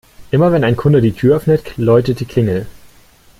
[0.31, 2.65] Immer, wenn ein Kunde die Tür öffnet, läutet die Klingel.